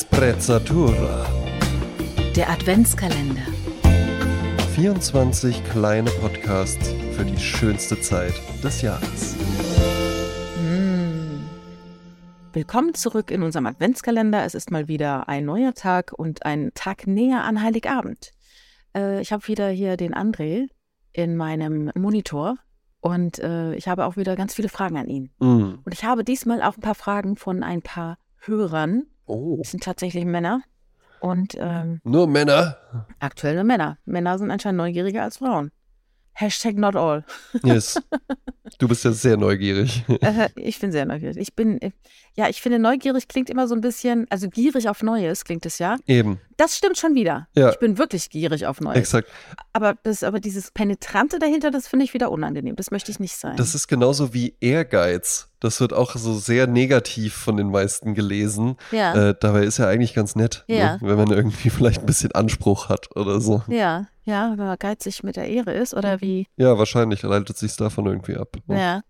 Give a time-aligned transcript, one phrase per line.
[0.00, 1.26] Sprezzatura.
[2.36, 3.42] Der Adventskalender.
[4.76, 8.32] 24 kleine Podcasts für die schönste Zeit
[8.62, 9.34] des Jahres.
[10.62, 11.40] Mm.
[12.52, 14.44] Willkommen zurück in unserem Adventskalender.
[14.44, 18.30] Es ist mal wieder ein neuer Tag und ein Tag näher an Heiligabend.
[18.94, 20.68] Äh, ich habe wieder hier den André
[21.12, 22.54] in meinem Monitor
[23.00, 25.32] und äh, ich habe auch wieder ganz viele Fragen an ihn.
[25.40, 25.80] Mm.
[25.84, 29.08] Und ich habe diesmal auch ein paar Fragen von ein paar Hörern.
[29.28, 29.56] Oh.
[29.58, 30.62] Das sind tatsächlich Männer
[31.20, 32.78] und ähm, Nur Männer.
[33.18, 33.98] aktuelle Männer.
[34.04, 35.70] Männer sind anscheinend neugieriger als Frauen.
[36.40, 37.24] Hashtag not all.
[37.64, 38.00] Yes.
[38.78, 40.04] Du bist ja sehr neugierig.
[40.20, 41.36] Äh, ich bin sehr neugierig.
[41.38, 41.90] Ich bin, äh,
[42.34, 45.78] ja, ich finde, neugierig klingt immer so ein bisschen, also gierig auf Neues klingt es
[45.78, 45.96] ja.
[46.06, 47.48] Eben, Das stimmt schon wieder.
[47.56, 47.70] Ja.
[47.70, 48.98] Ich bin wirklich gierig auf Neues.
[48.98, 49.28] exakt.
[49.72, 52.76] Aber, das, aber dieses Penetrante dahinter, das finde ich wieder unangenehm.
[52.76, 53.56] Das möchte ich nicht sein.
[53.56, 55.48] Das ist genauso wie Ehrgeiz.
[55.60, 58.76] Das wird auch so sehr negativ von den meisten gelesen.
[58.92, 60.94] ja, Äh, dabei ist ja eigentlich ganz nett, Ja.
[60.96, 60.98] ne?
[61.02, 63.62] wenn man irgendwie vielleicht ein bisschen Anspruch hat oder so.
[63.66, 66.46] ja, ja, wenn man geizig mit der Ehre ist oder wie.
[66.56, 68.56] Ja, wahrscheinlich leitet sich davon irgendwie ab.
[68.66, 68.78] ne?
[68.80, 69.00] Ja.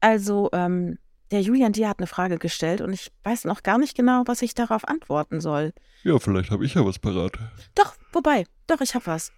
[0.00, 0.98] Also, ähm,
[1.30, 4.42] der Julian Dier hat eine Frage gestellt und ich weiß noch gar nicht genau, was
[4.42, 5.72] ich darauf antworten soll.
[6.02, 7.32] ja vielleicht habe ich ja was parat.
[7.74, 9.30] Doch, wobei, doch, ich habe was.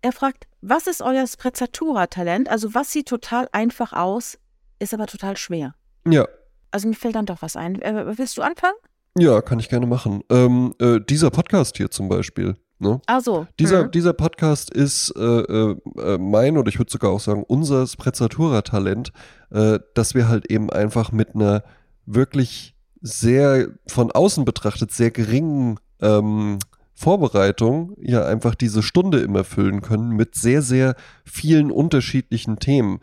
[0.00, 2.48] Er fragt, was ist euer Sprezzatura-Talent?
[2.48, 4.38] Also, was sieht total einfach aus,
[4.78, 5.74] ist aber total schwer.
[6.08, 6.26] Ja,
[6.70, 7.80] Also, mir fällt dann doch was ein.
[7.82, 8.76] Äh, willst du anfangen?
[9.18, 10.22] ja, kann ich gerne machen.
[10.30, 12.56] Ähm, äh, dieser Podcast hier zum Beispiel.
[12.80, 13.00] Ne?
[13.06, 13.46] Ach so.
[13.58, 13.90] Dieser, hm.
[13.90, 19.12] dieser Podcast ist äh, äh, äh, mein oder ich würde sogar auch sagen unser Sprezzatura-Talent,
[19.50, 21.64] äh, dass wir halt eben einfach mit einer
[22.06, 26.58] wirklich sehr von außen betrachtet sehr geringen ähm,
[26.94, 32.98] Vorbereitung ja einfach diese Stunde immer füllen können mit sehr, sehr vielen unterschiedlichen Themen.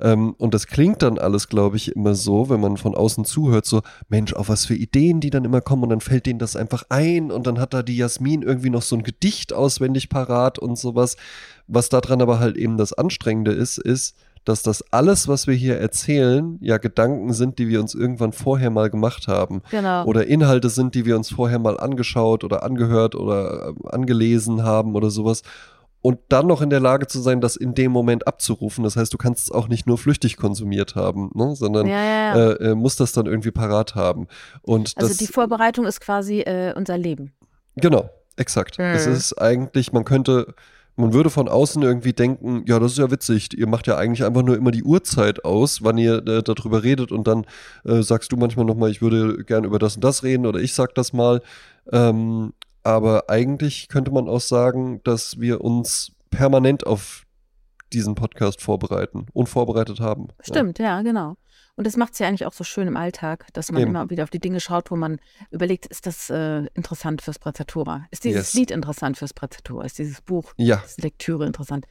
[0.00, 3.66] Ähm, und das klingt dann alles, glaube ich, immer so, wenn man von außen zuhört,
[3.66, 6.56] so, Mensch, auf was für Ideen die dann immer kommen und dann fällt denen das
[6.56, 10.58] einfach ein und dann hat da die Jasmin irgendwie noch so ein Gedicht auswendig parat
[10.58, 11.16] und sowas.
[11.66, 15.78] Was daran aber halt eben das Anstrengende ist, ist, dass das alles, was wir hier
[15.78, 19.62] erzählen, ja Gedanken sind, die wir uns irgendwann vorher mal gemacht haben.
[19.70, 20.04] Genau.
[20.04, 24.94] Oder Inhalte sind, die wir uns vorher mal angeschaut oder angehört oder äh, angelesen haben
[24.94, 25.42] oder sowas.
[26.00, 28.84] Und dann noch in der Lage zu sein, das in dem Moment abzurufen.
[28.84, 31.56] Das heißt, du kannst es auch nicht nur flüchtig konsumiert haben, ne?
[31.56, 32.50] sondern ja, ja, ja.
[32.50, 34.28] äh, äh, musst das dann irgendwie parat haben.
[34.62, 37.32] Und also, das, die Vorbereitung ist quasi äh, unser Leben.
[37.76, 38.78] Genau, exakt.
[38.78, 38.84] Mhm.
[38.84, 40.54] Es ist eigentlich, man könnte,
[40.94, 44.24] man würde von außen irgendwie denken, ja, das ist ja witzig, ihr macht ja eigentlich
[44.24, 47.44] einfach nur immer die Uhrzeit aus, wann ihr äh, darüber redet und dann
[47.84, 50.74] äh, sagst du manchmal nochmal, ich würde gern über das und das reden oder ich
[50.74, 51.42] sag das mal.
[51.90, 52.52] Ähm,
[52.88, 57.24] aber eigentlich könnte man auch sagen, dass wir uns permanent auf
[57.92, 60.28] diesen Podcast vorbereiten und vorbereitet haben.
[60.40, 61.36] Stimmt, ja, genau.
[61.76, 63.90] Und das macht es ja eigentlich auch so schön im Alltag, dass man Eben.
[63.90, 68.06] immer wieder auf die Dinge schaut, wo man überlegt, ist das äh, interessant fürs Prezzatura?
[68.10, 68.54] Ist dieses Yes.
[68.54, 69.84] Lied interessant fürs Prezzatura?
[69.84, 70.82] Ist dieses Buch, Ja, ja.
[70.82, 71.84] ist die Lektüre interessant?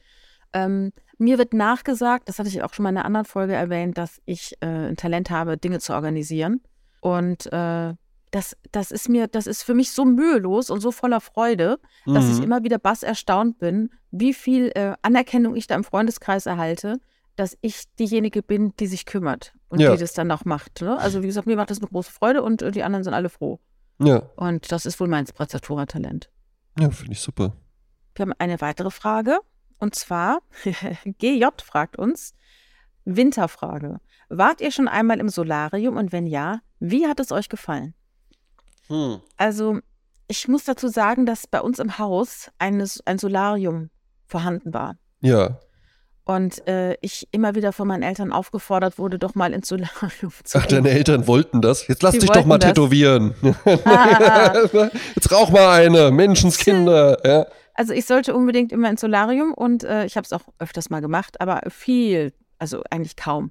[0.52, 3.98] Ähm, mir wird nachgesagt, das hatte ich auch schon mal in einer anderen Folge erwähnt,
[3.98, 6.60] dass ich äh, ein Talent habe, Dinge zu organisieren.
[7.00, 7.94] Und äh,
[8.30, 12.28] das, das ist mir, das ist für mich so mühelos und so voller Freude, dass
[12.28, 12.42] ich Mhm.
[12.42, 17.00] immer wieder bass erstaunt bin, wie viel äh, Anerkennung ich da im Freundeskreis erhalte,
[17.36, 19.92] dass ich diejenige bin, die sich kümmert und Ja.
[19.92, 20.80] die das dann auch macht.
[20.82, 20.98] Ne?
[20.98, 23.28] Also wie gesagt, mir macht das eine große Freude und äh, die anderen sind alle
[23.28, 23.60] froh.
[24.00, 26.30] ja, Und das ist wohl mein Sprezzatura-Talent.
[26.78, 27.56] ja finde ich super.
[28.14, 29.38] Wir haben eine weitere Frage
[29.78, 30.40] und zwar
[31.18, 32.34] GJ fragt uns
[33.04, 34.00] Winterfrage.
[34.28, 37.94] Wart ihr schon einmal im Solarium und wenn ja, wie hat es euch gefallen?
[38.88, 39.20] Hm.
[39.36, 39.78] Also,
[40.28, 43.90] ich muss dazu sagen, dass bei uns im Haus eines, ein Solarium
[44.26, 44.96] vorhanden war.
[45.20, 45.58] Ja.
[46.24, 50.58] Und äh, ich immer wieder von meinen Eltern aufgefordert wurde, doch mal ins Solarium zu
[50.58, 50.84] Ach, gehen.
[50.84, 51.86] deine Eltern wollten das?
[51.88, 52.70] Jetzt lass Die dich doch mal das.
[52.70, 53.34] tätowieren.
[53.84, 54.52] Ah.
[55.14, 57.26] Jetzt rauch mal eine, Menschenskinder.
[57.26, 57.46] Ja.
[57.72, 61.00] Also ich sollte unbedingt immer ins Solarium und äh, ich habe es auch öfters mal
[61.00, 63.50] gemacht, aber viel, also eigentlich kaum.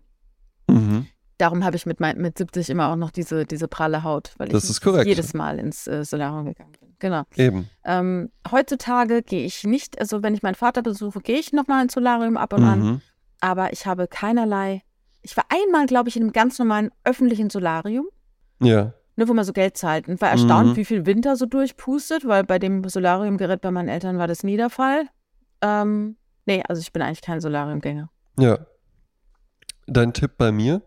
[0.70, 1.08] Mhm.
[1.38, 4.48] Darum habe ich mit, mein, mit 70 immer auch noch diese, diese pralle Haut, weil
[4.50, 6.96] Das ich jedes Mal ins äh, Solarium gegangen bin.
[7.00, 7.24] Genau.
[7.36, 7.70] Eben.
[7.86, 11.94] Ähm, heutzutage gehe ich nicht, also wenn ich meinen Vater besuche, gehe ich nochmal ins
[11.94, 12.80] Solarium ab und an.
[12.80, 13.02] Mhm.
[13.40, 14.82] aber ich habe keinerlei.
[15.22, 18.08] Ich war einmal, glaube ich, in einem ganz normalen öffentlichen Solarium,
[18.60, 18.94] Ja.
[19.16, 20.76] ne, wo man so Geld zahlt und war erstaunt, Mhm.
[20.76, 24.58] wie viel Winter so durchpustet, weil bei dem Solariumgerät bei meinen Eltern war das nie
[24.58, 25.08] der Fall.
[25.62, 26.18] Ähm,
[26.48, 28.10] nee, also ich bin eigentlich kein Solariumgänger.
[28.40, 28.58] Ja.
[29.86, 30.82] Dein Tipp bei mir?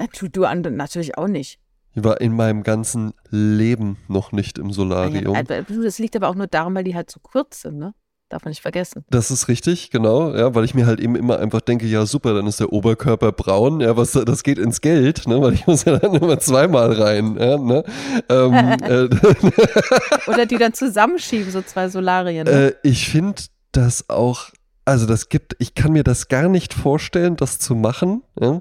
[0.00, 1.58] Äh, Du, du natürlich auch nicht.
[1.94, 5.34] Ich war in meinem ganzen Leben noch nicht im Solarium.
[5.34, 7.94] Äh, das liegt aber auch nur darum, weil die halt so kurz sind, ne?
[8.28, 9.04] Darf man nicht vergessen.
[9.10, 12.32] Das ist richtig, genau, ja, weil ich mir halt eben immer einfach denke, ja super,
[12.32, 15.84] dann ist der Oberkörper braun, ja, was das geht ins Geld, ne, weil ich muss
[15.84, 17.82] ja dann immer zweimal rein, ja, ne.
[18.28, 18.54] Ähm,
[18.84, 19.08] äh,
[20.30, 22.44] Oder die dann zusammenschieben, so zwei Solarien.
[22.44, 22.52] Ne?
[22.52, 23.42] äh, ich finde
[23.72, 24.50] das auch,
[24.84, 28.60] also das gibt, ich kann mir das gar nicht vorstellen, das zu machen, ja.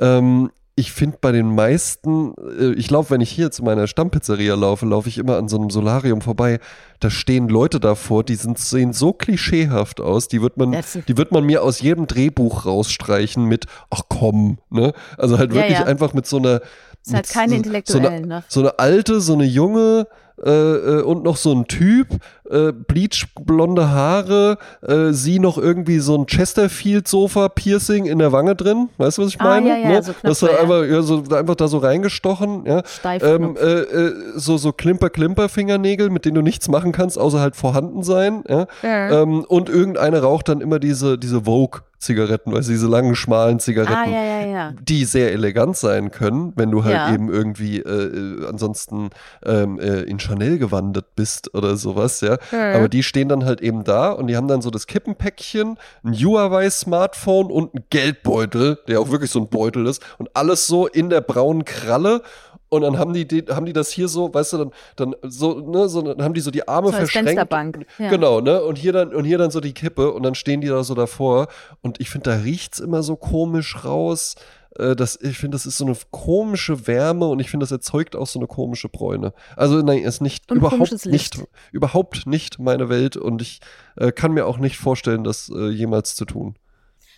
[0.00, 4.54] Ähm, ich finde bei den meisten, äh, ich laufe, wenn ich hier zu meiner Stammpizzeria
[4.54, 6.60] laufe, laufe ich immer an so einem Solarium vorbei.
[7.00, 11.16] Da stehen Leute davor, die sind, sehen so klischeehaft aus, die wird man, Das- die
[11.16, 14.92] wird man mir aus jedem Drehbuch rausstreichen mit, ach komm, ne?
[15.16, 15.86] Also halt Ja, wirklich ja.
[15.86, 16.60] einfach mit so einer.
[17.04, 18.44] ist halt keine so, so, Intellektuellen, eine, ne?
[18.48, 20.06] so eine alte, so eine junge
[20.44, 22.08] äh, äh, und noch so ein Typ,
[22.50, 28.88] äh, bleachblonde Haare, äh, sie noch irgendwie so ein Chesterfield-Sofa-Piercing in der Wange drin.
[28.98, 29.68] Weißt du, was ich Ah, meine?
[29.68, 30.02] ja, ja, ne?
[30.02, 32.82] so das war einfach, ja, so, einfach da so reingestochen, ja.
[32.86, 33.22] Steif.
[33.22, 38.02] Ähm, äh, äh, so so Klimper-Klimper-Fingernägel, mit denen du nichts machen kannst, außer halt vorhanden
[38.02, 38.42] sein.
[38.48, 38.66] Ja?
[38.82, 39.22] ja.
[39.22, 43.94] Ähm, und irgendeine raucht dann immer diese, diese Vogue-Zigaretten, weißt du, diese langen, schmalen Zigaretten
[43.94, 44.72] ah, ja, ja, ja.
[44.82, 49.10] die sehr elegant sein können, wenn du halt eben irgendwie äh, äh, ansonsten
[49.44, 52.35] ähm, äh, in Chanel gewandert bist oder sowas, ja.
[52.52, 52.74] Ja.
[52.74, 56.12] Aber die stehen dann halt eben da und die haben dann so das Kippenpäckchen, ein
[56.12, 61.10] Huawei-Smartphone und ein Geldbeutel, der auch wirklich so ein Beutel ist und alles so in
[61.10, 62.22] der braunen Kralle.
[62.68, 65.88] Und dann haben die, haben die das hier so, weißt du, dann, dann so, ne,
[65.88, 67.28] so, dann haben die so die Arme So verschränkt.
[67.28, 67.86] Fensterbank.
[67.98, 68.10] Ja.
[68.10, 68.60] Genau, ne?
[68.62, 70.94] Und hier dann, und hier dann so die Kippe und dann stehen die da so
[70.94, 71.46] davor.
[71.80, 74.34] Und ich finde, da riecht's immer so komisch raus.
[74.78, 78.16] Äh, Das, ich finde, das ist so eine komische Wärme und ich finde, das erzeugt
[78.16, 79.32] auch so eine komische Bräune.
[79.56, 81.42] Also nein, ist nicht Und überhaupt nicht,
[81.72, 83.60] überhaupt nicht meine Welt und ich
[83.96, 86.56] äh, kann mir auch nicht vorstellen, das äh, jemals zu tun.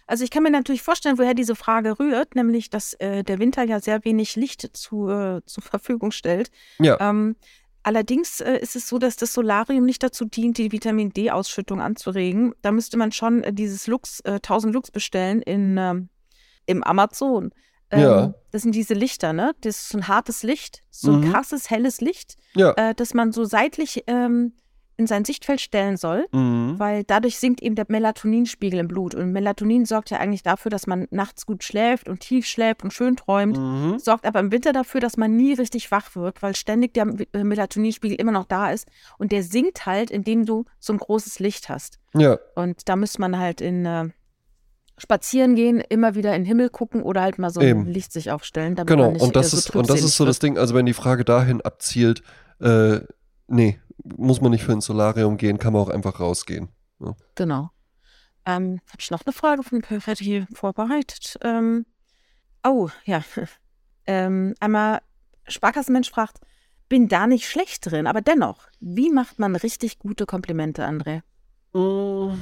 [0.06, 3.62] Also ich kann mir natürlich vorstellen, woher diese Frage rührt, nämlich, dass äh, der Winter
[3.64, 6.50] ja sehr wenig Licht zu, äh, zur Verfügung stellt.
[6.78, 7.36] Ja, Ähm,
[7.82, 12.54] allerdings äh, ist es so, dass das Solarium nicht dazu dient, die Vitamin D-Ausschüttung anzuregen.
[12.62, 16.08] Da müsste man schon äh, dieses Lux, äh, 1000 Lux bestellen in, ähm,
[16.68, 17.50] im Amazon.
[17.90, 18.34] Ähm, Ja.
[18.52, 19.52] Das sind diese Lichter, ne?
[19.62, 21.32] Das ist so ein hartes Licht, so ein Mhm.
[21.32, 22.72] krasses, helles Licht, ja.
[22.76, 24.52] äh, das man so seitlich ähm,
[25.00, 26.26] in sein Sichtfeld stellen soll.
[26.32, 26.74] Mhm.
[26.78, 29.14] Weil dadurch sinkt eben der Melatoninspiegel im Blut.
[29.14, 32.92] Und Melatonin sorgt ja eigentlich dafür, dass man nachts gut schläft und tief schläft und
[32.92, 33.56] schön träumt.
[33.56, 33.98] Mhm.
[34.00, 37.44] Sorgt aber im Winter dafür, dass man nie richtig wach wird, weil ständig der äh,
[37.44, 38.88] Melatoninspiegel immer noch da ist.
[39.18, 42.00] Und der sinkt halt, indem du so ein großes Licht hast.
[42.14, 44.08] Ja, Und da müsste man halt in äh,
[44.98, 47.82] spazieren gehen, immer wieder in den Himmel gucken oder halt mal so Eben.
[47.82, 48.74] ein Licht sich aufstellen.
[48.74, 49.04] Damit genau.
[49.04, 50.86] man nicht, Und das äh, so ist, und das ist so das Ding, also wenn
[50.86, 52.22] die Frage dahin abzielt,
[52.60, 53.00] äh,
[53.46, 56.68] nee, muss man nicht für ein Solarium gehen, kann man auch einfach rausgehen.
[56.98, 57.16] wird.
[57.34, 57.70] Genau.
[58.44, 61.38] Ähm, Habe ich noch eine Frage von Perfetti vorbereitet?
[61.42, 61.86] Ähm,
[62.64, 63.22] oh, ja.
[64.06, 65.00] ähm, einmal,
[65.46, 66.38] Sparkassenmensch fragt,
[66.88, 71.20] bin da nicht schlecht drin, aber dennoch, wie macht man richtig gute Komplimente, André?
[71.74, 72.38] Mm.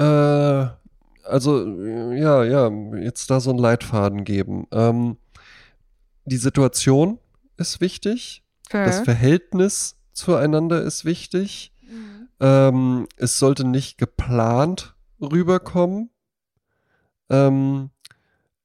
[0.00, 0.79] Äh,
[1.24, 1.66] also,
[2.12, 2.68] ja, ja,
[2.98, 4.66] jetzt da so einen Leitfaden geben.
[4.72, 5.16] Ähm,
[6.24, 7.18] die Situation
[7.56, 11.72] ist wichtig, das Verhältnis zueinander ist wichtig.
[11.82, 12.28] Mhm.
[12.40, 16.10] Ähm, es sollte nicht geplant rüberkommen.
[17.28, 17.90] Ähm,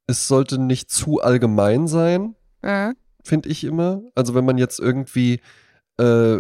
[0.08, 2.94] es sollte nicht zu allgemein sein Ja.
[3.24, 4.01] finde ich immer.
[4.13, 5.42] Also wenn man jetzt irgendwie
[5.98, 6.40] äh,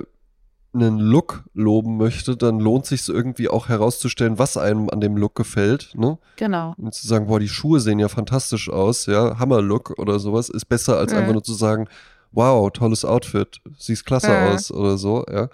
[0.75, 5.33] einen Look loben möchte, dann lohnt sich irgendwie auch herauszustellen, was einem an dem Look
[5.35, 5.93] gefällt.
[5.95, 6.17] Ne?
[6.35, 6.73] Genau.
[6.77, 10.65] Und zu sagen, boah, die Schuhe sehen ja fantastisch aus, ja, Hammer-Look oder sowas, ist
[10.65, 11.17] besser als Mhm.
[11.19, 11.87] einfach nur zu sagen,
[12.31, 14.47] wow, tolles Outfit, siehst klasse Mhm.
[14.53, 15.49] aus oder so, ja.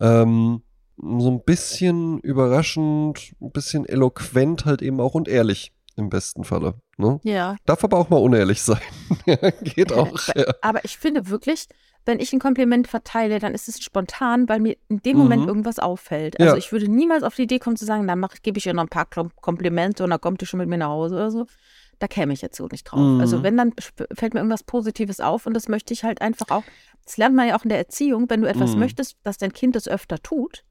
[0.00, 0.62] Ähm,
[0.98, 6.74] so ein bisschen überraschend, ein bisschen eloquent halt eben auch und ehrlich im besten Falle.
[6.98, 7.20] Ne?
[7.22, 7.56] Ja.
[7.66, 8.80] Darf aber auch mal unehrlich sein.
[9.26, 10.18] ja, geht auch.
[10.34, 10.44] Ja.
[10.62, 11.68] Aber ich finde wirklich,
[12.06, 15.48] wenn ich ein Kompliment verteile, dann ist es spontan, weil mir in dem Moment Mhm.
[15.48, 16.40] irgendwas auffällt.
[16.40, 16.56] Also Ja.
[16.58, 18.88] ich würde niemals auf die Idee kommen zu sagen, dann gebe ich ihr noch ein
[18.88, 21.46] paar Kom- Komplimente und dann kommt ihr schon mit mir nach Hause oder so.
[21.98, 23.00] Da käme ich jetzt so nicht drauf.
[23.00, 23.20] Mhm.
[23.20, 23.72] Also wenn, dann
[24.12, 26.64] fällt mir irgendwas Positives auf und das möchte ich halt einfach auch.
[27.04, 28.28] Das lernt man ja auch in der Erziehung.
[28.30, 28.80] Wenn du etwas Mhm.
[28.80, 30.64] möchtest, dass dein Kind es öfter tut,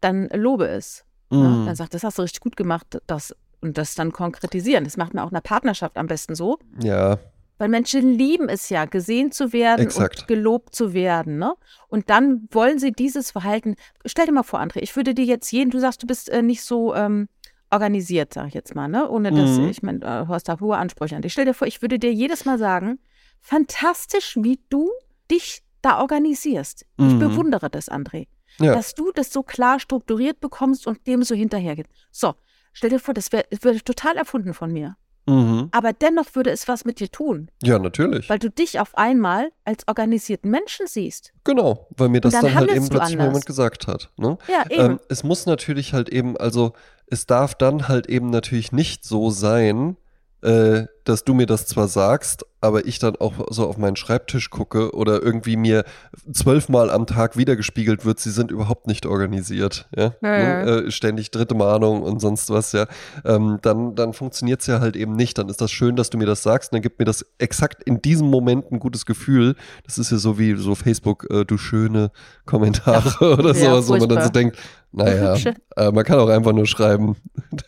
[0.00, 1.04] dann lobe es.
[1.30, 1.66] Ja, Mhm.
[1.66, 4.84] dann sagt, das hast du richtig gut gemacht, das und das dann konkretisieren.
[4.84, 6.58] Das macht man auch in einer Partnerschaft am besten so.
[6.80, 7.18] Ja,
[7.58, 10.20] Weil Menschen lieben es ja, gesehen zu werden Exakt.
[10.20, 11.38] und gelobt zu werden.
[11.38, 11.54] Ne?
[11.88, 13.74] Und dann wollen sie dieses Verhalten.
[14.06, 16.42] Stell dir mal vor, André, ich würde dir jetzt jeden, du sagst, du bist äh,
[16.42, 17.28] nicht so ähm,
[17.70, 19.10] organisiert, sag ich jetzt mal, ne?
[19.10, 19.68] Ohne dass, Mhm.
[19.68, 21.32] ich meine, äh, du hast da hohe Ansprüche an dich.
[21.32, 22.98] Stell dir vor, ich würde dir jedes Mal sagen,
[23.40, 24.90] fantastisch, wie du
[25.30, 26.82] dich da organisierst.
[26.98, 27.18] Ich Mhm.
[27.18, 28.26] bewundere das, André.
[28.60, 28.72] Ja.
[28.74, 31.86] Dass du das so klar strukturiert bekommst und dem so hinterhergeht.
[32.10, 32.34] So,
[32.72, 34.96] stell dir vor, das wäre wär total erfunden von mir.
[35.28, 35.68] Mhm.
[35.72, 38.28] aber dennoch würde es was mit dir tun, Ja, natürlich.
[38.30, 41.32] weil du dich auf einmal als organisierten Menschen siehst.
[41.44, 44.10] Genau, weil mir das dann dann, halt eben plötzlich jemand gesagt hat.
[44.16, 44.38] Ne?
[44.48, 44.92] Ja, eben.
[44.92, 46.72] Ähm, es muss natürlich halt eben, also
[47.06, 49.96] es darf dann halt eben natürlich nicht so sein,
[50.42, 54.50] äh, dass du mir das zwar sagst, aber ich dann auch so auf meinen Schreibtisch
[54.50, 55.84] gucke oder irgendwie mir
[56.32, 59.88] zwölfmal am Tag wiedergespiegelt wird, sie sind überhaupt nicht organisiert.
[59.96, 60.14] Ja?
[60.22, 60.64] Ja, ja.
[60.64, 60.70] Ne?
[60.70, 62.86] Äh, ständig dritte Mahnung und sonst was, ja.
[63.24, 65.38] Ähm, dann dann funktioniert es ja halt eben nicht.
[65.38, 67.82] Dann ist das schön, dass du mir das sagst und dann gibt mir das exakt
[67.84, 69.54] in diesem Moment ein gutes Gefühl.
[69.86, 72.10] Das ist ja so wie so Facebook, äh, du schöne
[72.44, 74.58] Kommentare oder ja, sowas, wo man dann so denkt,
[74.92, 75.34] naja,
[75.76, 77.16] äh, man kann auch einfach nur schreiben,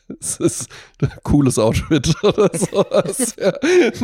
[0.09, 0.69] das ist
[1.03, 3.37] ein cooles Outfit oder sowas.
[3.41, 3.53] Ja.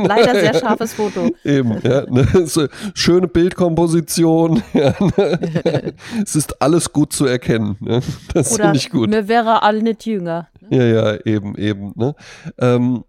[0.05, 0.61] Leider sehr Ja.
[0.61, 1.31] scharfes Foto.
[1.45, 2.05] Eben, ja.
[2.11, 2.47] Ne?
[2.47, 4.63] So, schöne Bildkomposition.
[4.75, 5.95] Ja, ne?
[6.23, 7.77] es ist alles gut zu erkennen.
[7.81, 8.01] Ne?
[8.35, 9.09] Das finde ich gut.
[9.09, 10.49] mir wäre all nicht jünger.
[10.71, 11.93] Ja, ja, eben, eben.
[11.97, 12.15] Ne?
[12.59, 13.05] Ähm,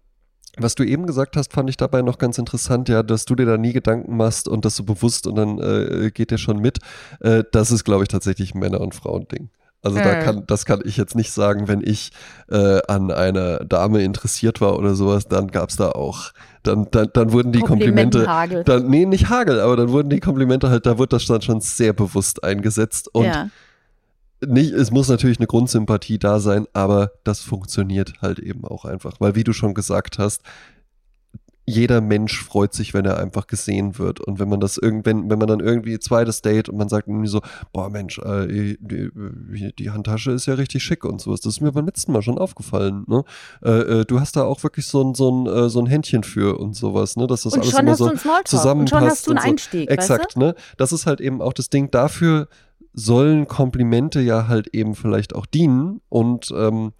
[0.56, 3.46] was du eben gesagt hast, fand ich dabei noch ganz interessant, ja, dass du dir
[3.46, 6.78] da nie Gedanken machst und das so bewusst und dann äh, geht der schon mit.
[7.20, 9.50] Äh, das ist, glaube ich, tatsächlich ein Männer- und Frauending.
[9.82, 10.24] Also da Hm.
[10.24, 12.10] kann, das kann ich jetzt nicht sagen, wenn ich
[12.50, 16.32] äh, an einer Dame interessiert war oder sowas, dann gab es da auch,
[16.64, 18.64] dann, dann, dann wurden die Komplimente, Komplimentenhagel.
[18.64, 21.60] dann, nee, nicht Hagel, aber dann wurden die Komplimente halt, da wird das dann schon
[21.60, 23.50] sehr bewusst eingesetzt und ja.
[24.44, 29.14] nicht, es muss natürlich eine Grundsympathie da sein, aber das funktioniert halt eben auch einfach.
[29.20, 30.42] Weil, wie du schon gesagt hast,
[31.68, 34.20] jeder Mensch freut sich, wenn er einfach gesehen wird.
[34.20, 37.28] Und wenn man das irgendwann, wenn man dann irgendwie zweites Date und man sagt irgendwie
[37.28, 37.42] so,
[37.74, 41.40] boah Mensch, äh, die, die, die Handtasche ist ja richtig schick und sowas.
[41.42, 43.04] Das ist mir beim letzten Mal schon aufgefallen.
[43.06, 43.22] Ne?
[43.62, 43.70] Äh,
[44.00, 46.58] äh, du hast da auch wirklich so ein, so ein, äh, so ein Händchen für
[46.58, 47.26] und sowas, ne?
[47.26, 48.44] Dass das Und alles schon immer hast so du einen Smalltalk.
[48.44, 49.48] Und schon zusammenpasst hast du einen so.
[49.48, 49.90] Einstieg.
[49.90, 50.54] Exakt, Weißt ne?
[50.78, 51.90] Das ist halt eben auch das Ding.
[51.90, 52.48] Dafür
[52.94, 56.92] sollen Komplimente ja halt eben vielleicht auch dienen und ähm,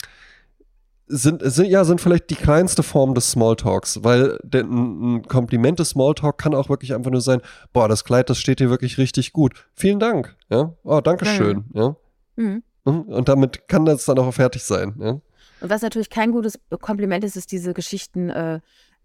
[1.09, 5.91] sind, sind, ja, sind vielleicht die kleinste Form des Smalltalks, weil ein, ein Kompliment des
[5.91, 7.41] Smalltalk kann auch wirklich einfach nur sein,
[7.73, 9.53] boah, das Kleid, das steht dir wirklich richtig gut.
[9.75, 10.75] Vielen Dank, ja.
[10.85, 11.97] Oh, danke schön, ja.
[12.37, 12.43] du?
[12.43, 12.63] Mhm.
[12.85, 13.01] Mhm.
[13.03, 15.21] Und damit kann das dann auch fertig sein, ja.
[15.61, 18.61] Und was natürlich kein gutes Kompliment ist, ist diese Geschichten, äh,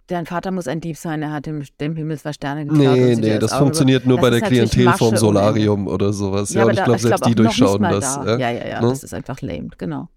[0.07, 2.95] dein Vater muss ein Dieb sein, er hat dem, dem Himmel zwei Sterne geklaut.
[2.95, 6.53] Nee, nee, das Auge funktioniert nur Das bei der Klientel vom Solarium oder sowas.
[6.53, 8.15] Ja, aber und ich glaube, selbst glaub die durchschauen das.
[8.15, 8.25] Da.
[8.25, 8.37] Ja.
[8.37, 8.89] Ja, ja, ja, Ne?
[8.89, 10.09] das ist einfach lame, genau.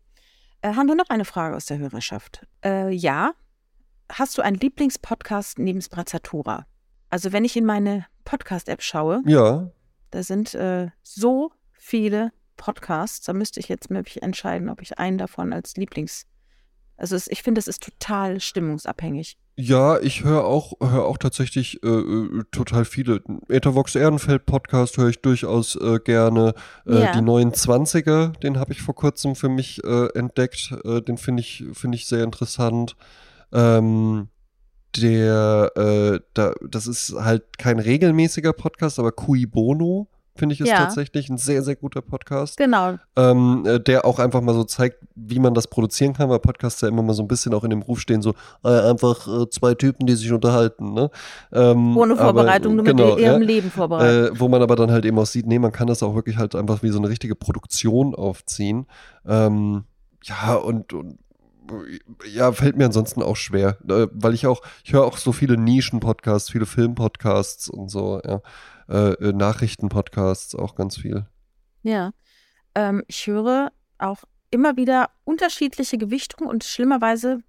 [0.66, 2.44] Äh, haben wir noch eine Frage aus der Hörerschaft?
[2.64, 3.34] Äh, ja.
[4.10, 6.66] Hast du einen Lieblingspodcast neben Sprezzatura?
[7.08, 9.70] Also wenn ich in meine Podcast-App schaue, ja,
[10.10, 15.18] da sind äh, so viele Podcasts, da müsste ich jetzt mich entscheiden, ob ich einen
[15.18, 16.26] davon als Lieblings...
[16.96, 19.36] Also es, ich finde, es ist total stimmungsabhängig.
[19.58, 23.22] Ja, ich höre auch, hör auch tatsächlich äh, äh, total viele.
[23.48, 26.54] Ethervox Ehrenfeld Podcast höre ich durchaus äh, gerne.
[26.86, 27.12] Äh, Ja.
[27.12, 30.74] Die 29er, den habe ich vor kurzem für mich äh, entdeckt.
[30.84, 32.96] Äh, den finde ich, finde ich sehr interessant.
[33.52, 34.28] Ähm,
[34.96, 40.76] der, da, das ist halt kein regelmäßiger Podcast, aber Cui Bono, finde ich, ist Ja.
[40.78, 42.98] tatsächlich ein sehr, sehr guter Podcast Genau.
[43.16, 46.80] ähm, äh, der auch einfach mal so zeigt, wie man das produzieren kann, weil Podcasts
[46.80, 49.48] ja immer mal so ein bisschen auch in dem Ruf stehen, so äh, einfach äh,
[49.50, 50.92] zwei Typen, die sich unterhalten.
[50.92, 51.10] Ne?
[51.52, 54.32] Ähm, Ohne aber, Vorbereitung, nur mit genau, ihrem ja, Leben vorbereitet.
[54.36, 56.36] äh, wo man aber dann halt eben auch sieht, nee, man kann das auch wirklich
[56.36, 58.86] halt einfach wie so eine richtige Produktion aufziehen.
[59.26, 59.84] Ähm,
[60.24, 61.18] ja, und, und
[62.26, 65.56] ja, fällt mir ansonsten auch schwer, äh, weil ich auch, ich höre auch so viele
[65.56, 68.40] Nischen-Podcasts, viele Film-Podcasts und so, ja.
[68.88, 71.26] Äh, äh, Nachrichten-Podcasts auch ganz viel.
[71.82, 72.12] Ja.
[72.74, 74.18] Ähm, ich höre auch
[74.50, 77.40] immer wieder unterschiedliche Gewichtungen und schlimmerweise,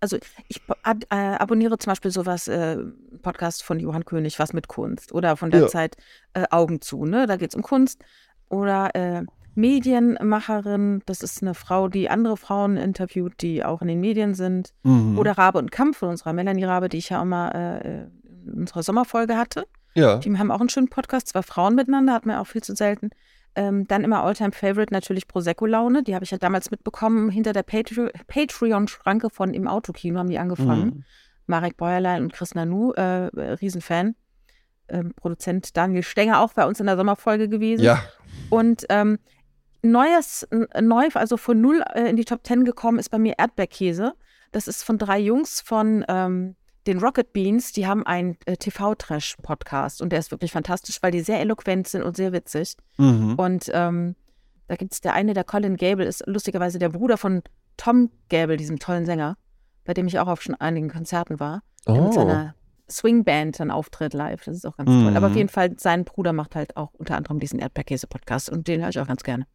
[0.00, 0.18] also
[0.48, 2.76] ich ab, äh, abonniere zum Beispiel sowas, äh,
[3.22, 5.68] Podcast von Johann König, was mit Kunst oder von der Ja.
[5.68, 5.96] Zeit
[6.34, 7.26] äh, Augen zu, ne?
[7.26, 8.04] Da geht es um Kunst.
[8.50, 8.90] Oder
[9.54, 14.74] Medienmacherin, das ist eine Frau, die andere Frauen interviewt, die auch in den Medien sind.
[14.82, 15.18] Mhm.
[15.18, 18.60] Oder Rabe und Kampf von unserer Melanie Rabe, die ich ja auch mal äh, in
[18.60, 19.66] unserer Sommerfolge hatte.
[19.94, 20.18] ja.
[20.18, 23.10] Die haben auch einen schönen Podcast, zwei Frauen miteinander, hat man auch viel zu selten.
[23.56, 27.62] Ähm, dann immer Alltime Favorite natürlich Prosecco-Laune, die habe ich ja damals mitbekommen, hinter der
[27.62, 30.84] Patre Patreon-Schranke von Im Autokino haben die angefangen.
[30.84, 31.04] Mhm.
[31.46, 34.16] Marek Bäuerlein und Chris Nanu, äh, Riesenfan.
[34.88, 37.84] Ähm, Produzent Daniel Stenger auch bei uns in der Sommerfolge gewesen.
[37.84, 38.02] Ja,
[38.50, 39.18] Und ähm,
[39.90, 40.46] neues,
[40.80, 44.14] neu, also von null äh, in die Top 10 gekommen ist bei mir Erdbeerkäse.
[44.52, 47.72] Das ist von drei Jungs von ähm, den Rocket Beans.
[47.72, 52.02] Die haben einen äh, TV-Trash-Podcast und der ist wirklich fantastisch, weil die sehr eloquent sind
[52.02, 52.76] und sehr witzig.
[52.98, 53.34] Mhm.
[53.36, 54.16] Und ähm,
[54.68, 57.42] da gibt es der eine, der Colin Gable, ist lustigerweise der Bruder von
[57.76, 59.36] Tom Gable, diesem tollen Sänger,
[59.84, 61.62] bei dem ich auch auf schon einigen Konzerten war.
[61.86, 62.12] Der mit Oh.
[62.12, 62.54] seiner
[62.90, 64.44] Swingband dann auftritt live.
[64.44, 65.16] Das ist auch ganz toll.
[65.16, 65.38] Aber auf Mhm.
[65.38, 68.98] jeden Fall, sein Bruder macht halt auch unter anderem diesen Erdbeerkäse-Podcast und den höre ich
[69.00, 69.46] auch ganz gerne.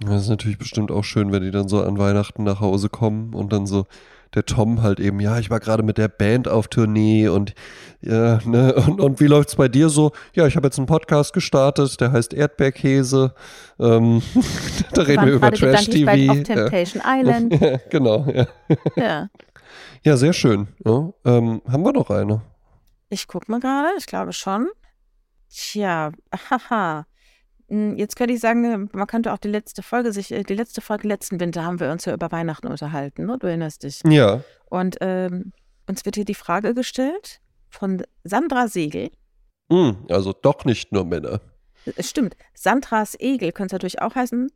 [0.00, 3.34] Das ist natürlich bestimmt auch schön, wenn die dann so an Weihnachten nach Hause kommen
[3.34, 3.86] und dann so
[4.34, 7.54] der Tom halt eben, ja, ich war gerade mit der Band auf Tournee und
[8.02, 10.12] ja, ne, und, und wie läuft's bei dir so?
[10.34, 13.34] Ja, ich habe jetzt einen Podcast gestartet, der heißt Erdbeerkäse.
[13.78, 14.22] Ähm,
[14.92, 16.04] da reden wir über Trash TV.
[16.04, 17.16] Bei auf Temptation ja.
[17.20, 17.60] Island.
[17.60, 18.46] Ja, genau, ja.
[18.96, 19.28] Ja,
[20.02, 20.68] ja sehr schön.
[20.84, 21.10] Ja.
[21.24, 22.42] Ähm, haben wir noch eine?
[23.08, 24.68] Ich guck mal gerade, ich glaube schon.
[25.48, 26.12] Tja,
[26.50, 27.06] haha.
[27.68, 30.80] Hm, jetzt könnte ich sagen, man könnte auch die letzte Folge sich, äh, die letzte
[30.80, 33.36] Folge letzten Winter haben wir uns ja über Weihnachten unterhalten, ne?
[33.38, 34.02] Du erinnerst dich.
[34.04, 34.42] Ja.
[34.66, 35.52] Und ähm,
[35.88, 39.10] uns wird hier die Frage gestellt von Sandra Segel.
[39.70, 41.40] Hm, also doch nicht nur Männer.
[41.96, 42.36] Es stimmt.
[42.54, 44.50] Sandras Egel könnte es natürlich auch heißen.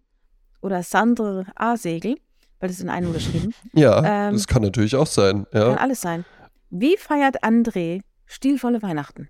[0.63, 1.77] Oder Sandre A.
[1.77, 2.17] Segel,
[2.59, 3.55] weil das in einem geschrieben.
[3.73, 5.47] Ja, ähm, das kann natürlich auch sein.
[5.53, 5.71] Ja.
[5.71, 6.25] Kann alles sein.
[6.71, 9.29] Wie feiert André stilvolle Weihnachten?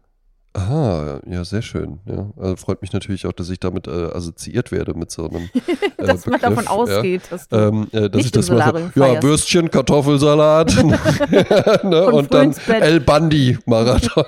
[0.53, 2.01] Aha, ja, sehr schön.
[2.07, 2.29] Ja.
[2.37, 5.49] Also freut mich natürlich auch, dass ich damit äh, assoziiert werde mit so einem.
[5.97, 7.29] Äh, dass man davon ausgeht, ja.
[7.31, 8.91] dass, du ähm, äh, dass ich das mache.
[8.95, 10.75] Ja, Würstchen, Kartoffelsalat
[11.85, 14.25] ne, und dann El Bandi Marathon.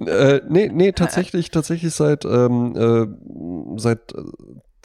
[0.00, 4.14] äh, nee, nee, tatsächlich, tatsächlich seit, ähm, äh, seit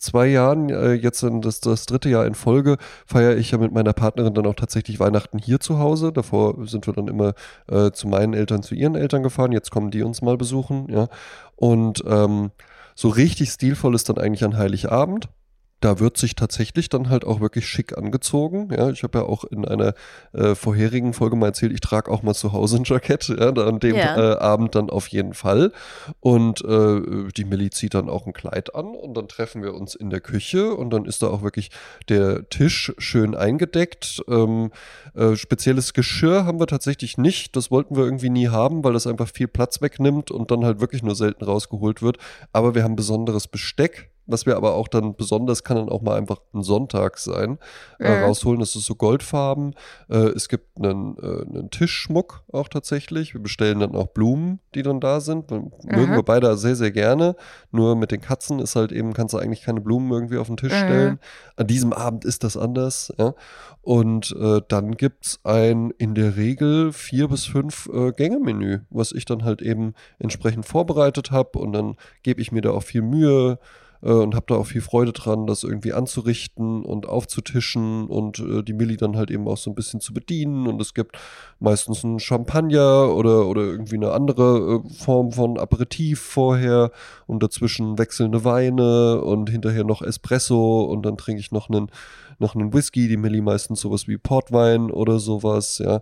[0.02, 3.72] zwei Jahren, äh, jetzt in das, das dritte Jahr in Folge, feiere ich ja mit
[3.72, 6.12] meiner Partnerin dann auch tatsächlich Weihnachten hier zu Hause.
[6.12, 7.34] Davor sind wir dann immer
[7.68, 9.52] äh, zu meinen Eltern, zu ihren Eltern gefahren.
[9.52, 11.08] Jetzt kommen die uns mal besuchen, ja.
[11.56, 12.52] Und ähm,
[12.96, 15.30] so richtig stilvoll ist dann eigentlich an Heiligabend
[15.80, 18.70] da wird sich tatsächlich dann halt auch wirklich schick angezogen.
[18.72, 19.94] Ja, ich habe ja auch in einer
[20.34, 23.80] äh, vorherigen Folge mal erzählt, ich trage auch mal zu Hause ein Jackett, ja, an
[23.80, 24.34] dem ja.
[24.34, 25.72] äh, Abend dann auf jeden Fall.
[26.20, 29.96] Und äh, die Millie zieht dann auch ein Kleid an und dann treffen wir uns
[29.96, 31.72] in der Küche und dann ist da auch wirklich
[32.10, 34.22] der Tisch schön eingedeckt.
[34.28, 34.72] Ähm,
[35.16, 37.56] äh, spezielles Geschirr haben wir tatsächlich nicht.
[37.56, 40.82] Das wollten wir irgendwie nie haben, weil das einfach viel Platz wegnimmt und dann halt
[40.82, 42.18] wirklich nur selten rausgeholt wird.
[42.52, 46.18] Aber wir haben besonderes Besteck was wir aber auch dann besonders kann dann auch mal
[46.18, 47.58] einfach ein Sonntag sein,
[48.00, 48.24] äh, mhm.
[48.26, 48.60] rausholen.
[48.60, 49.74] Das ist so goldfarben.
[50.08, 53.34] Äh, es gibt einen, äh, einen, Tischschmuck auch tatsächlich.
[53.34, 55.50] Wir bestellen dann auch Blumen, die dann da sind.
[55.50, 55.72] Mhm.
[55.84, 57.36] Mögen wir beide sehr, sehr gerne.
[57.72, 60.58] Nur mit den Katzen ist halt eben, kannst du eigentlich keine Blumen irgendwie auf den
[60.58, 60.86] Tisch mhm.
[60.86, 61.20] stellen.
[61.56, 63.12] An diesem Abend ist das anders.
[63.18, 63.34] Ja?
[63.82, 69.12] Und äh, dann gibt es ein in der Regel vier bis fünf äh, Gänge-Menü, was
[69.12, 71.58] ich dann halt eben entsprechend vorbereitet habe.
[71.58, 73.58] Und dann gebe ich mir da auch viel Mühe
[74.02, 78.64] äh, und habe da auch viel Freude dran, das irgendwie anzurichten und aufzutischen und äh,
[78.64, 80.68] die Milli dann halt eben auch so ein bisschen zu bedienen.
[80.68, 81.18] Und es gibt
[81.60, 86.92] meistens einen Champagner oder, oder irgendwie eine andere äh, Form von Aperitif vorher
[87.28, 91.88] und dazwischen wechselnde Weine und hinterher noch Espresso und dann trinke ich noch einen,
[92.40, 96.02] noch einen Whisky, die Milli meistens sowas wie Portwein oder sowas, ja.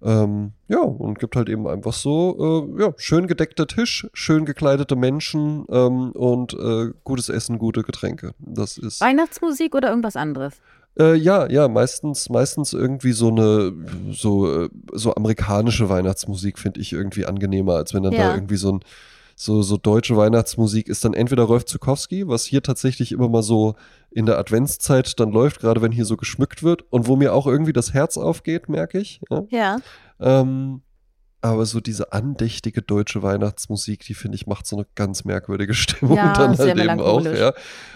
[0.00, 4.94] Ähm, ja, und gibt halt eben einfach so, äh, ja, schön gedeckter Tisch, schön gekleidete
[4.94, 8.32] Menschen ähm, und äh, gutes Essen, gute Getränke.
[8.38, 9.00] Das ist.
[9.00, 10.54] Weihnachtsmusik oder irgendwas anderes?
[10.98, 13.72] Äh, ja, ja, meistens, meistens irgendwie so eine,
[14.10, 18.28] so, äh, so amerikanische Weihnachtsmusik finde ich irgendwie angenehmer, als wenn dann ja.
[18.28, 18.80] da irgendwie so ein,
[19.40, 23.76] so, so deutsche Weihnachtsmusik ist dann entweder Rolf Zukowski, was hier tatsächlich immer mal so
[24.10, 27.46] in der Adventszeit dann läuft, gerade wenn hier so geschmückt wird und wo mir auch
[27.46, 29.20] irgendwie das Herz aufgeht, merke ich.
[29.30, 29.44] Ja.
[29.50, 29.76] ja.
[30.18, 30.82] Ähm,
[31.40, 36.16] aber so diese andächtige deutsche Weihnachtsmusik, die finde ich macht so eine ganz merkwürdige Stimmung
[36.16, 37.52] ja, dann halt eben auch, ja.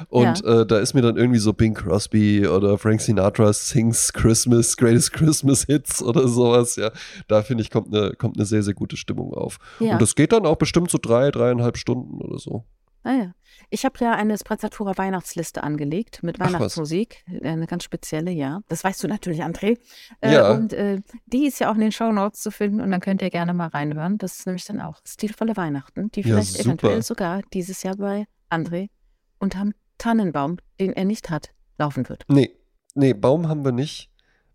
[0.08, 0.60] Und ja.
[0.60, 5.12] Äh, da ist mir dann irgendwie so Bing Crosby oder Frank Sinatra sings Christmas, Greatest
[5.12, 6.90] Christmas Hits oder sowas, ja.
[7.28, 9.58] Da finde ich kommt eine kommt eine sehr sehr gute Stimmung auf.
[9.80, 9.94] Ja.
[9.94, 12.64] Und das geht dann auch bestimmt so drei dreieinhalb Stunden oder so.
[13.04, 13.34] Ah ja.
[13.72, 17.24] Ich habe ja eine Sprezzatura Weihnachtsliste angelegt mit Weihnachtsmusik.
[17.26, 18.60] Äh, eine ganz spezielle, ja.
[18.68, 19.78] Das weißt du natürlich, André.
[20.20, 20.50] Äh, ja.
[20.50, 23.22] Und äh, die ist ja auch in den Show Notes zu finden und dann könnt
[23.22, 24.18] ihr gerne mal reinhören.
[24.18, 28.26] Das ist nämlich dann auch stilvolle Weihnachten, die vielleicht ja, eventuell sogar dieses Jahr bei
[28.50, 28.90] André
[29.38, 32.24] unterm Tannenbaum, den er nicht hat, laufen wird.
[32.28, 32.54] Nee,
[32.94, 34.10] nee, Baum haben wir nicht.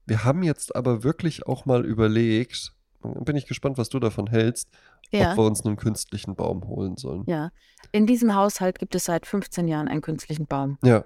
[0.06, 4.70] Wir haben jetzt aber wirklich auch mal überlegt, bin ich gespannt, was du davon hältst,
[5.12, 5.32] ja.
[5.32, 7.24] ob wir uns einen künstlichen Baum holen sollen.
[7.28, 7.52] Ja.
[7.92, 10.78] In diesem Haushalt gibt es seit 15 Jahren einen künstlichen Baum.
[10.84, 11.06] Ja.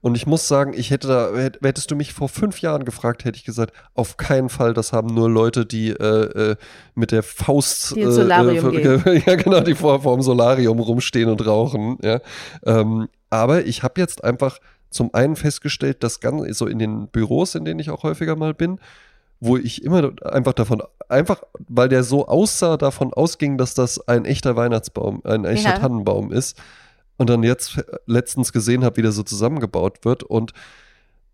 [0.00, 3.36] Und ich muss sagen, ich hätte da, hättest du mich vor fünf Jahren gefragt, hätte
[3.36, 6.56] ich gesagt, auf keinen Fall, das haben nur Leute, die äh, äh,
[6.94, 9.22] mit der Faust die äh, gehen.
[9.26, 11.98] ja genau, die vor, vor dem Solarium rumstehen und rauchen.
[12.02, 12.20] Ja.
[12.64, 14.58] Ähm, aber ich habe jetzt einfach
[14.90, 18.54] zum einen festgestellt, dass ganz so in den Büros, in denen ich auch häufiger mal
[18.54, 18.80] bin,
[19.40, 24.24] wo ich immer einfach davon, einfach weil der so aussah, davon ausging, dass das ein
[24.24, 25.78] echter Weihnachtsbaum, ein echter ja.
[25.78, 26.60] Tannenbaum ist.
[27.16, 30.22] Und dann jetzt letztens gesehen habe, wie der so zusammengebaut wird.
[30.22, 30.54] Und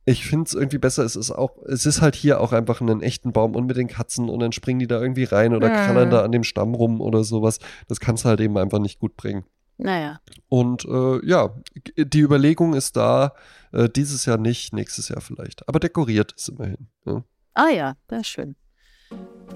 [0.04, 3.02] ich finde es irgendwie besser, es ist auch, es ist halt hier auch einfach einen
[3.02, 5.74] echten Baum und mit den Katzen und dann springen die da irgendwie rein oder mhm.
[5.74, 7.58] krallern da an dem Stamm rum oder sowas.
[7.88, 9.44] Das kannst du halt eben einfach nicht gut bringen.
[9.78, 10.20] Naja.
[10.48, 11.54] Und äh, ja,
[11.96, 13.34] die Überlegung ist da,
[13.72, 15.68] äh, dieses Jahr nicht, nächstes Jahr vielleicht.
[15.68, 16.88] Aber dekoriert ist immerhin.
[17.04, 17.24] Ja.
[17.58, 18.54] Ah ja, das ist schön.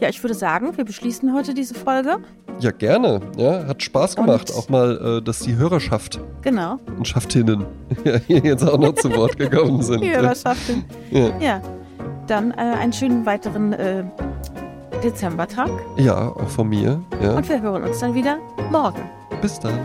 [0.00, 2.16] Ja, ich würde sagen, wir beschließen heute diese Folge.
[2.60, 3.20] Ja, gerne.
[3.36, 6.78] Ja, hat Spaß gemacht, Und- auch mal, äh, dass die Hörerschaft Genau.
[6.96, 7.66] und Schaftinnen
[8.04, 10.00] ja, hier jetzt auch noch zu Wort gekommen sind.
[10.02, 10.84] Die Hörerschaften.
[11.10, 11.38] Ja.
[11.40, 11.62] Ja.
[12.26, 14.04] Dann äh, einen schönen weiteren äh,
[15.04, 15.70] Dezembertag.
[15.98, 17.02] ja, auch von mir.
[17.22, 17.36] Ja.
[17.36, 18.38] Und wir hören uns dann wieder
[18.70, 19.02] morgen.
[19.42, 19.78] Bis dann.